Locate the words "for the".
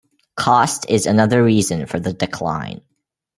1.85-2.11